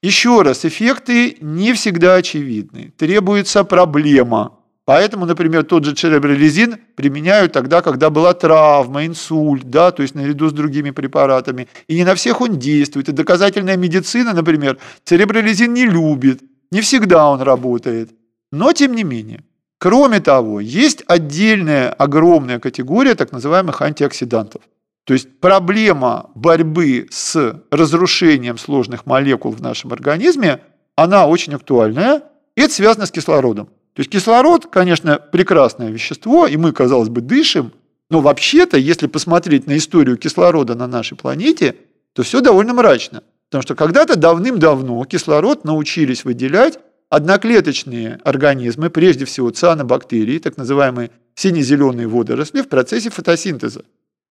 Еще 0.04 0.42
раз, 0.42 0.66
эффекты 0.66 1.38
не 1.40 1.72
всегда 1.72 2.16
очевидны. 2.16 2.92
Требуется 2.98 3.64
проблема. 3.64 4.58
Поэтому, 4.86 5.26
например, 5.26 5.64
тот 5.64 5.86
же 5.86 5.94
церебролизин 5.94 6.78
применяют 6.96 7.54
тогда, 7.54 7.82
когда 7.82 8.10
была 8.10 8.34
травма, 8.34 9.06
инсульт, 9.06 9.64
да, 9.70 9.92
то 9.92 10.02
есть 10.02 10.16
наряду 10.16 10.50
с 10.50 10.54
другими 10.54 10.90
препаратами. 10.92 11.68
И 11.88 11.96
не 11.96 12.04
на 12.04 12.16
всех 12.16 12.42
он 12.42 12.58
действует. 12.58 13.08
И 13.08 13.12
доказательная 13.12 13.78
медицина, 13.78 14.34
например, 14.34 14.80
церебролизин 15.04 15.74
не 15.74 15.86
любит. 15.86 16.42
Не 16.72 16.82
всегда 16.82 17.30
он 17.30 17.42
работает. 17.42 18.12
Но 18.52 18.74
тем 18.74 18.96
не 18.96 19.04
менее. 19.04 19.44
Кроме 19.78 20.20
того, 20.20 20.60
есть 20.60 21.04
отдельная 21.08 21.92
огромная 21.92 22.60
категория 22.60 23.16
так 23.16 23.32
называемых 23.32 23.82
антиоксидантов. 23.82 24.62
То 25.06 25.14
есть 25.14 25.40
проблема 25.40 26.30
борьбы 26.36 27.08
с 27.10 27.62
разрушением 27.72 28.58
сложных 28.58 29.06
молекул 29.06 29.52
в 29.52 29.62
нашем 29.62 29.92
организме, 29.92 30.62
она 30.96 31.26
очень 31.26 31.56
актуальная, 31.56 32.22
и 32.56 32.62
это 32.62 32.74
связано 32.74 33.06
с 33.06 33.12
кислородом. 33.12 33.70
То 33.94 34.00
есть 34.00 34.10
кислород, 34.10 34.68
конечно, 34.68 35.20
прекрасное 35.20 35.90
вещество, 35.90 36.48
и 36.48 36.56
мы, 36.58 36.72
казалось 36.72 37.10
бы, 37.10 37.22
дышим, 37.22 37.74
но 38.10 38.22
вообще-то, 38.22 38.78
если 38.78 39.08
посмотреть 39.08 39.68
на 39.68 39.78
историю 39.78 40.18
кислорода 40.18 40.76
на 40.76 40.88
нашей 40.88 41.18
планете, 41.18 41.76
то 42.14 42.24
все 42.24 42.42
довольно 42.42 42.74
мрачно. 42.74 43.24
Потому 43.50 43.64
что 43.64 43.76
когда-то 43.76 44.18
давным-давно 44.18 45.04
кислород 45.06 45.66
научились 45.66 46.24
выделять 46.24 46.80
одноклеточные 47.10 48.20
организмы, 48.24 48.90
прежде 48.90 49.26
всего 49.26 49.50
цианобактерии, 49.50 50.40
так 50.40 50.56
называемые 50.56 51.12
сине-зеленые 51.36 52.08
водоросли, 52.08 52.62
в 52.62 52.70
процессе 52.70 53.10
фотосинтеза. 53.10 53.84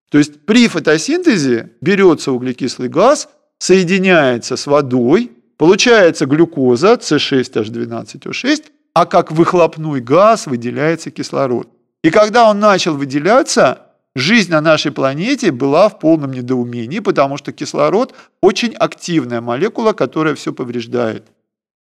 То 0.09 0.17
есть 0.17 0.45
при 0.45 0.67
фотосинтезе 0.67 1.71
берется 1.81 2.31
углекислый 2.31 2.89
газ, 2.89 3.29
соединяется 3.59 4.57
с 4.57 4.65
водой, 4.65 5.31
получается 5.57 6.25
глюкоза 6.25 6.93
C6H12O6, 6.95 8.63
а 8.93 9.05
как 9.05 9.31
выхлопной 9.31 10.01
газ 10.01 10.47
выделяется 10.47 11.11
кислород. 11.11 11.69
И 12.03 12.09
когда 12.09 12.49
он 12.49 12.59
начал 12.59 12.95
выделяться, 12.95 13.87
жизнь 14.15 14.51
на 14.51 14.61
нашей 14.61 14.91
планете 14.91 15.51
была 15.51 15.89
в 15.89 15.99
полном 15.99 16.31
недоумении, 16.31 16.99
потому 16.99 17.37
что 17.37 17.51
кислород 17.51 18.13
очень 18.41 18.73
активная 18.73 19.41
молекула, 19.41 19.93
которая 19.93 20.35
все 20.35 20.51
повреждает 20.53 21.25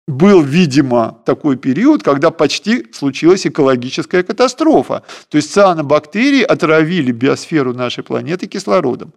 был, 0.07 0.41
видимо, 0.41 1.19
такой 1.25 1.57
период, 1.57 2.03
когда 2.03 2.29
почти 2.29 2.87
случилась 2.93 3.47
экологическая 3.47 4.23
катастрофа. 4.23 5.03
То 5.29 5.37
есть 5.37 5.51
цианобактерии 5.51 6.43
отравили 6.43 7.11
биосферу 7.11 7.73
нашей 7.73 8.03
планеты 8.03 8.47
кислородом. 8.47 9.13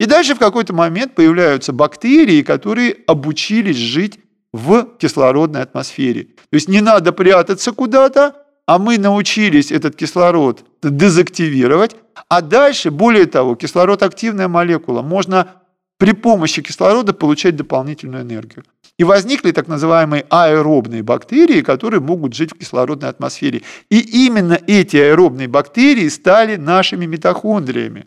И 0.00 0.06
дальше 0.06 0.34
в 0.34 0.38
какой-то 0.38 0.74
момент 0.74 1.14
появляются 1.14 1.72
бактерии, 1.72 2.42
которые 2.42 2.96
обучились 3.06 3.76
жить 3.76 4.18
в 4.52 4.86
кислородной 4.98 5.62
атмосфере. 5.62 6.24
То 6.24 6.54
есть 6.54 6.68
не 6.68 6.80
надо 6.80 7.12
прятаться 7.12 7.72
куда-то, 7.72 8.36
а 8.66 8.78
мы 8.78 8.98
научились 8.98 9.72
этот 9.72 9.96
кислород 9.96 10.64
дезактивировать. 10.82 11.96
А 12.28 12.40
дальше, 12.40 12.90
более 12.90 13.26
того, 13.26 13.54
кислород 13.54 14.02
активная 14.02 14.48
молекула. 14.48 15.02
Можно 15.02 15.62
при 15.98 16.12
помощи 16.12 16.62
кислорода 16.62 17.12
получать 17.12 17.56
дополнительную 17.56 18.22
энергию. 18.22 18.64
И 18.98 19.04
возникли 19.04 19.52
так 19.52 19.68
называемые 19.68 20.26
аэробные 20.28 21.02
бактерии, 21.02 21.62
которые 21.62 22.00
могут 22.00 22.34
жить 22.34 22.52
в 22.52 22.58
кислородной 22.58 23.08
атмосфере. 23.08 23.62
И 23.88 24.26
именно 24.26 24.58
эти 24.66 24.96
аэробные 24.96 25.48
бактерии 25.48 26.08
стали 26.08 26.56
нашими 26.56 27.06
митохондриями. 27.06 28.04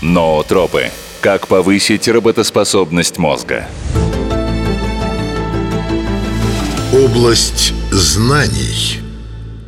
Ноотропы. 0.00 0.90
Как 1.20 1.48
повысить 1.48 2.08
работоспособность 2.08 3.18
мозга? 3.18 3.66
Область 7.04 7.74
знаний. 7.90 9.00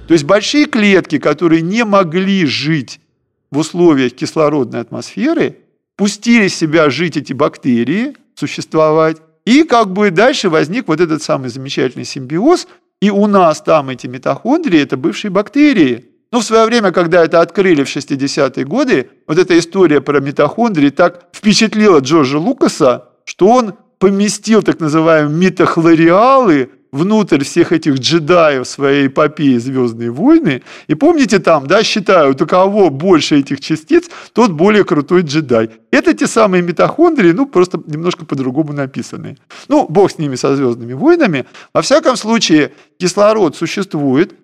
То 0.06 0.14
есть 0.14 0.24
большие 0.24 0.66
клетки, 0.66 1.18
которые 1.18 1.62
не 1.62 1.84
могли 1.84 2.46
жить 2.46 3.00
в 3.50 3.58
условиях 3.58 4.12
кислородной 4.12 4.80
атмосферы, 4.80 5.56
пустили 5.96 6.46
себя 6.46 6.90
жить 6.90 7.16
эти 7.16 7.32
бактерии, 7.32 8.14
существовать, 8.36 9.16
и 9.44 9.64
как 9.64 9.92
бы 9.92 10.10
дальше 10.10 10.48
возник 10.48 10.86
вот 10.86 11.00
этот 11.00 11.22
самый 11.22 11.48
замечательный 11.48 12.04
симбиоз, 12.04 12.68
И 13.00 13.10
у 13.10 13.26
нас 13.26 13.60
там 13.62 13.88
эти 13.88 14.06
митохондрии– 14.06 14.80
это 14.82 14.96
бывшие 14.96 15.32
бактерии. 15.32 16.04
Но 16.30 16.38
в 16.38 16.44
свое 16.44 16.66
время, 16.66 16.92
когда 16.92 17.24
это 17.24 17.40
открыли 17.40 17.82
в 17.82 17.88
60-е 17.88 18.64
годы, 18.64 19.10
вот 19.26 19.38
эта 19.38 19.58
история 19.58 20.00
про 20.00 20.20
митохондрии 20.20 20.90
так 20.90 21.28
впечатлила 21.32 21.98
Джорджа 21.98 22.38
Лукаса, 22.38 23.08
что 23.24 23.48
он 23.48 23.74
поместил 23.98 24.62
так 24.62 24.80
называемые 24.80 25.36
митохлориалы 25.36 26.70
внутрь 26.94 27.42
всех 27.42 27.72
этих 27.72 27.94
джедаев 27.94 28.66
своей 28.66 29.08
эпопеи 29.08 29.58
«Звездные 29.58 30.10
войны». 30.10 30.62
И 30.86 30.94
помните 30.94 31.40
там, 31.40 31.66
да, 31.66 31.82
считают, 31.82 32.40
у 32.40 32.46
кого 32.46 32.88
больше 32.88 33.40
этих 33.40 33.60
частиц, 33.60 34.04
тот 34.32 34.52
более 34.52 34.84
крутой 34.84 35.22
джедай. 35.22 35.70
Это 35.90 36.14
те 36.14 36.28
самые 36.28 36.62
митохондрии, 36.62 37.32
ну, 37.32 37.46
просто 37.46 37.82
немножко 37.86 38.24
по-другому 38.24 38.72
написанные. 38.72 39.36
Ну, 39.68 39.86
бог 39.88 40.12
с 40.12 40.18
ними, 40.18 40.36
со 40.36 40.54
«Звездными 40.54 40.92
войнами». 40.92 41.46
Во 41.74 41.82
всяком 41.82 42.16
случае, 42.16 42.72
кислород 42.98 43.56
существует, 43.56 44.34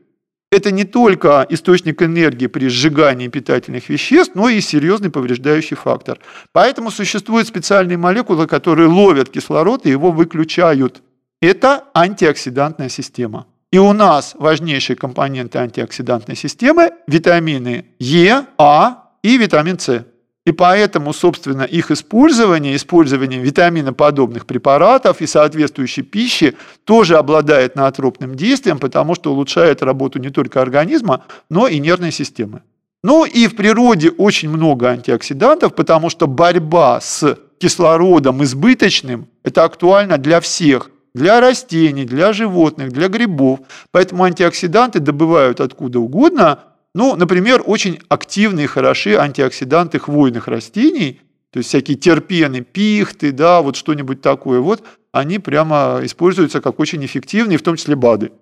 это 0.50 0.72
не 0.72 0.82
только 0.82 1.46
источник 1.50 2.02
энергии 2.02 2.48
при 2.48 2.68
сжигании 2.68 3.28
питательных 3.28 3.88
веществ, 3.88 4.34
но 4.34 4.48
и 4.48 4.60
серьезный 4.60 5.10
повреждающий 5.10 5.76
фактор. 5.76 6.18
Поэтому 6.52 6.90
существуют 6.90 7.46
специальные 7.46 7.96
молекулы, 7.96 8.48
которые 8.48 8.88
ловят 8.88 9.28
кислород 9.28 9.86
и 9.86 9.90
его 9.90 10.10
выключают. 10.10 11.02
Это 11.40 11.84
антиоксидантная 11.94 12.90
система. 12.90 13.46
И 13.72 13.78
у 13.78 13.92
нас 13.94 14.34
важнейшие 14.38 14.96
компоненты 14.96 15.58
антиоксидантной 15.58 16.36
системы– 16.36 16.90
витамины 17.06 17.86
Е, 17.98 18.44
А 18.58 19.10
и 19.22 19.38
витамин 19.38 19.78
С. 19.78 20.04
И 20.44 20.52
поэтому, 20.52 21.12
собственно, 21.14 21.62
их 21.62 21.90
использование, 21.90 22.76
использование 22.76 23.40
витаминоподобных 23.40 24.44
препаратов 24.44 25.22
и 25.22 25.26
соответствующей 25.26 26.02
пищи 26.02 26.56
тоже 26.84 27.16
обладает 27.16 27.74
наотропным 27.74 28.34
действием, 28.34 28.78
потому 28.78 29.14
что 29.14 29.32
улучшает 29.32 29.82
работу 29.82 30.18
не 30.18 30.30
только 30.30 30.60
организма, 30.60 31.24
но 31.48 31.68
и 31.68 31.78
нервной 31.78 32.12
системы. 32.12 32.62
Ну 33.02 33.24
и 33.24 33.46
в 33.46 33.56
природе 33.56 34.10
очень 34.10 34.50
много 34.50 34.90
антиоксидантов, 34.90 35.74
потому 35.74 36.10
что 36.10 36.26
борьба 36.26 37.00
с 37.00 37.38
кислородом 37.58 38.42
избыточным– 38.42 39.28
это 39.42 39.64
актуально 39.64 40.18
для 40.18 40.40
всех– 40.40 40.90
для 41.14 41.40
растений, 41.40 42.04
для 42.04 42.32
животных, 42.32 42.92
для 42.92 43.08
грибов. 43.08 43.60
Поэтому 43.90 44.24
антиоксиданты 44.24 45.00
добывают 45.00 45.60
откуда 45.60 45.98
угодно. 45.98 46.60
Ну, 46.94 47.16
например, 47.16 47.62
очень 47.64 48.00
активные, 48.08 48.66
хороши 48.66 49.14
антиоксиданты 49.14 49.98
хвойных 49.98 50.48
растений, 50.48 51.20
то 51.52 51.58
есть 51.58 51.68
всякие 51.68 51.96
терпены, 51.96 52.60
пихты, 52.62 53.32
да, 53.32 53.60
вот 53.62 53.76
что-нибудь 53.76 54.20
такое. 54.20 54.60
Вот 54.60 54.82
они 55.12 55.38
прямо 55.38 56.00
используются 56.02 56.60
как 56.60 56.78
очень 56.78 57.04
эффективные, 57.04 57.58
в 57.58 57.62
том 57.62 57.76
числе 57.76 57.96
БАДы. 57.96 58.32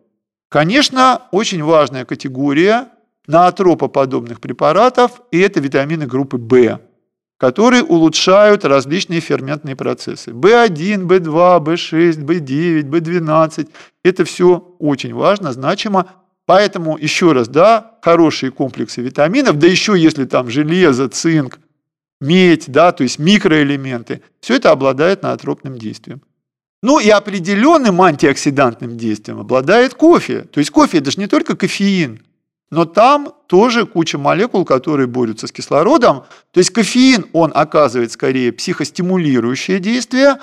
Конечно, 0.49 1.23
очень 1.31 1.63
важная 1.63 2.05
категория 2.05 2.89
наотропоподобных 3.27 4.41
препаратов– 4.41 5.21
и 5.31 5.39
это 5.39 5.61
витамины 5.61 6.07
группы 6.07 6.39
В 6.39 6.88
которые 7.39 7.85
улучшают 7.85 8.65
различные 8.65 9.21
ферментные 9.21 9.77
процессы. 9.77 10.33
B1, 10.33 11.07
B2, 11.07 11.65
B6, 11.65 12.25
B9, 12.25 12.83
B12. 12.83 13.69
Это 14.03 14.25
все 14.25 14.75
очень 14.79 15.15
важно, 15.15 15.53
значимо. 15.53 16.07
Поэтому, 16.47 16.99
еще 16.99 17.33
раз, 17.33 17.49
да, 17.49 17.99
хорошие 18.03 18.51
комплексы 18.51 19.03
витаминов, 19.03 19.59
да 19.59 19.67
еще 19.67 19.97
если 19.97 20.25
там 20.25 20.51
железо, 20.51 21.09
цинк, 21.09 21.59
медь, 22.21 22.65
да, 22.69 22.91
то 22.93 23.03
есть 23.03 23.19
микроэлементы, 23.19 24.23
все 24.41 24.57
это 24.57 24.71
обладает 24.71 25.23
наотропным 25.23 25.79
действием. 25.79 26.23
Ну 26.83 27.01
и 27.01 27.09
определенным 27.11 28.01
антиоксидантным 28.01 28.97
действием 28.97 29.41
обладает 29.41 29.95
кофе. 29.95 30.43
То 30.43 30.59
есть 30.59 30.71
кофе 30.71 30.99
это 30.99 31.11
же 31.11 31.21
не 31.21 31.27
только 31.27 31.57
кофеин, 31.57 32.23
но 32.71 32.85
там 32.85 33.33
тоже 33.47 33.87
куча 33.87 34.19
молекул, 34.19 34.65
которые 34.65 35.07
борются 35.07 35.47
с 35.47 35.53
кислородом. 35.53 36.25
То 36.53 36.59
есть 36.59 36.71
кофеин, 36.71 37.27
он 37.33 37.53
оказывает 37.55 38.13
скорее 38.13 38.53
психостимулирующее 38.53 39.79
действие, 39.79 40.37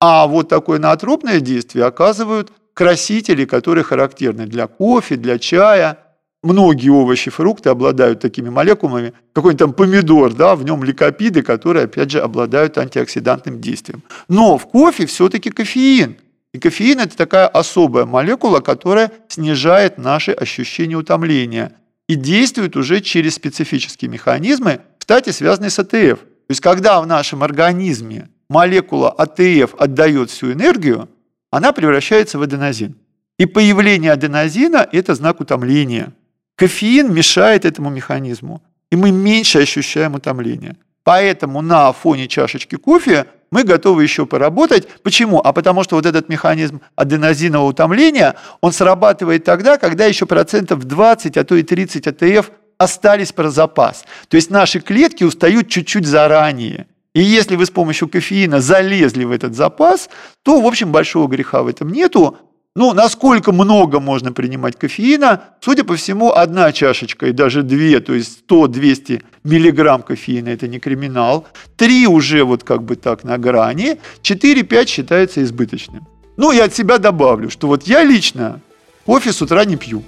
а 0.00 0.26
вот 0.26 0.48
такое 0.48 0.78
ноотропное 0.78 1.40
действие 1.40 1.84
оказывают 1.84 2.52
красители, 2.74 3.44
которые 3.44 3.84
характерны 3.84 4.46
для 4.46 4.66
кофе, 4.66 5.16
для 5.16 5.38
чая. 5.38 5.98
Многие 6.42 6.88
овощи, 6.88 7.30
фрукты 7.30 7.68
обладают 7.68 8.20
такими 8.20 8.48
молекулами. 8.48 9.12
Какой-нибудь 9.34 9.58
там 9.58 9.72
помидор, 9.74 10.32
да, 10.32 10.54
в 10.54 10.64
нем 10.64 10.82
ликопины, 10.82 11.42
которые, 11.42 11.84
опять 11.84 12.10
же, 12.10 12.20
обладают 12.20 12.78
антиоксидантным 12.78 13.60
действием. 13.60 14.02
Но 14.28 14.56
в 14.56 14.66
кофе 14.66 15.04
все-таки 15.04 15.50
кофеин– 15.50 16.16
и 16.52 16.58
кофеин– 16.58 16.98
это 17.00 17.16
такая 17.16 17.46
особая 17.46 18.06
молекула, 18.06 18.60
которая 18.60 19.12
снижает 19.28 19.98
наши 19.98 20.32
ощущения 20.32 20.96
утомления 20.96 21.72
и 22.08 22.16
действует 22.16 22.76
уже 22.76 23.00
через 23.00 23.34
специфические 23.34 24.10
механизмы, 24.10 24.80
кстати, 24.98 25.30
связанные 25.30 25.70
с 25.70 25.78
АТФ. 25.78 26.18
То 26.18 26.50
есть, 26.50 26.60
когда 26.60 27.00
в 27.00 27.06
нашем 27.06 27.44
организме 27.44 28.28
молекула 28.48 29.10
АТФ 29.10 29.76
отдает 29.78 30.30
всю 30.30 30.52
энергию, 30.52 31.08
она 31.52 31.72
превращается 31.72 32.38
в 32.38 32.42
аденозин. 32.42 32.96
И 33.38 33.46
появление 33.46 34.12
аденозина– 34.12 34.88
это 34.92 35.14
знак 35.14 35.40
утомления. 35.40 36.12
Кофеин 36.56 37.14
мешает 37.14 37.64
этому 37.64 37.90
механизму, 37.90 38.62
и 38.90 38.96
мы 38.96 39.12
меньше 39.12 39.60
ощущаем 39.60 40.14
утомление. 40.14 40.76
Поэтому 41.04 41.62
на 41.62 41.92
фоне 41.92 42.28
чашечки 42.28 42.74
кофе 42.76 43.26
мы 43.50 43.64
готовы 43.64 44.02
еще 44.02 44.26
поработать. 44.26 44.88
Почему? 45.02 45.40
А 45.40 45.52
потому 45.52 45.82
что 45.82 45.96
вот 45.96 46.06
этот 46.06 46.28
механизм 46.28 46.80
аденозинового 46.96 47.70
утомления, 47.70 48.36
он 48.60 48.72
срабатывает 48.72 49.44
тогда, 49.44 49.76
когда 49.76 50.06
еще 50.06 50.26
процентов 50.26 50.84
20, 50.84 51.36
а 51.36 51.44
то 51.44 51.56
и 51.56 51.62
30 51.62 52.06
АТФ 52.06 52.50
остались 52.78 53.32
про 53.32 53.50
запас. 53.50 54.04
То 54.28 54.36
есть 54.36 54.50
наши 54.50 54.80
клетки 54.80 55.24
устают 55.24 55.68
чуть-чуть 55.68 56.06
заранее. 56.06 56.86
И 57.12 57.22
если 57.22 57.56
вы 57.56 57.66
с 57.66 57.70
помощью 57.70 58.08
кофеина 58.08 58.60
залезли 58.60 59.24
в 59.24 59.32
этот 59.32 59.54
запас, 59.54 60.08
то, 60.44 60.60
в 60.60 60.66
общем, 60.66 60.92
большого 60.92 61.28
греха 61.28 61.62
в 61.62 61.66
этом 61.66 61.92
нету. 61.92 62.38
Ну, 62.76 62.92
насколько 62.94 63.50
много 63.50 63.98
можно 63.98 64.32
принимать 64.32 64.78
кофеина? 64.78 65.42
Судя 65.60 65.82
по 65.82 65.96
всему, 65.96 66.30
одна 66.30 66.70
чашечка 66.70 67.26
и 67.26 67.32
даже 67.32 67.64
две, 67.64 67.98
то 67.98 68.14
есть 68.14 68.44
100-200 68.48 69.24
миллиграмм 69.42 70.02
кофеина– 70.02 70.48
это 70.50 70.68
не 70.68 70.78
криминал. 70.78 71.48
Три 71.76 72.06
уже 72.06 72.44
вот 72.44 72.62
как 72.62 72.84
бы 72.84 72.94
так 72.94 73.24
на 73.24 73.38
грани. 73.38 73.98
4-5 74.22 74.86
считается 74.86 75.42
избыточным. 75.42 76.06
Ну, 76.36 76.52
я 76.52 76.64
от 76.64 76.74
себя 76.74 76.98
добавлю, 76.98 77.50
что 77.50 77.66
вот 77.66 77.88
я 77.88 78.04
лично 78.04 78.60
кофе 79.04 79.32
с 79.32 79.42
утра 79.42 79.64
не 79.64 79.74
пью. 79.74 80.04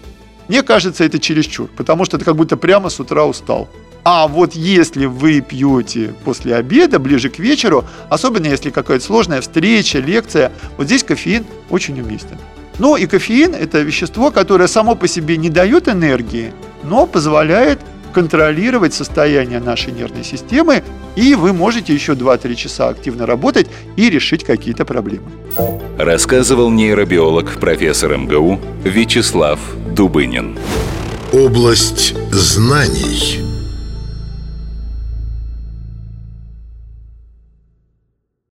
Мне 0.53 0.63
кажется, 0.63 1.03
это 1.05 1.19
чересчур, 1.19 1.71
потому 1.79 2.05
что 2.05 2.19
это 2.19 2.27
как 2.27 2.37
будто 2.37 2.59
прямо 2.59 2.91
с 2.91 3.01
утра 3.01 3.25
устал. 3.25 3.71
А 4.05 4.29
вот 4.29 4.55
если 4.55 5.07
вы 5.07 5.41
пьете 5.41 6.15
после 6.27 6.55
обеда, 6.55 6.99
ближе 6.99 7.31
к 7.31 7.39
вечеру, 7.39 7.87
особенно 8.11 8.49
если 8.49 8.69
какая-то 8.69 9.03
сложная 9.03 9.41
встреча, 9.41 9.99
лекция, 9.99 10.53
вот 10.77 10.89
здесь 10.89 11.05
кофеин 11.05 11.47
очень 11.71 11.99
уместен. 11.99 12.37
Ну 12.79 12.97
и 12.97 13.07
кофеин– 13.07 13.55
это 13.59 13.81
вещество, 13.81 14.31
которое 14.31 14.67
само 14.69 14.95
по 14.95 15.09
себе 15.09 15.39
не 15.39 15.49
дает 15.49 15.89
энергии, 15.89 16.53
но 16.83 17.07
позволяет 17.07 17.81
контролировать 18.13 18.95
состояние 18.95 19.61
нашей 19.61 19.93
нервной 19.93 20.25
системы, 20.25 20.83
и 21.17 21.35
вы 21.35 21.53
можете 21.53 21.93
еще 21.93 22.13
2-3 22.13 22.55
часа 22.55 22.89
активно 22.89 23.27
работать 23.27 23.67
и 23.97 24.11
решить 24.11 24.45
какие-то 24.45 24.85
проблемы. 24.85 25.31
Рассказывал 25.99 26.71
нейробиолог, 26.71 27.59
профессор 27.61 28.17
МГУ 28.17 28.61
Вячеслав 28.85 29.59
Дубынин. 29.95 30.59
Область 31.33 32.15
знаний. 32.31 33.52